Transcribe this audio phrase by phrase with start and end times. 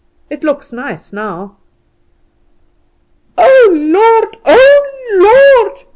[0.31, 1.57] It looks nice now."
[3.37, 4.35] "Oh, Lord!
[4.47, 5.63] oh!
[5.63, 5.83] Lord!"